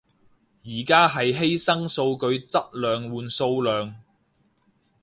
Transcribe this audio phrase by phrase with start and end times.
[0.63, 3.97] 而家係犧牲數據質量換數量